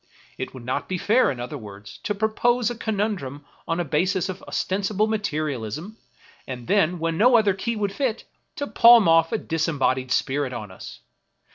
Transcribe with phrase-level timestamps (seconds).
[0.39, 4.29] It would not be fair, in other words, to propose a conundrum on a basis
[4.29, 5.95] of ostensible materialism,
[6.47, 8.25] and then, when no other key would fit,
[8.55, 11.01] to palm off a disembodied spirit on us.